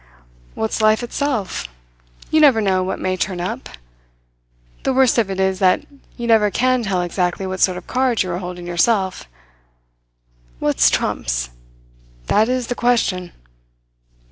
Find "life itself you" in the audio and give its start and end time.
0.81-2.41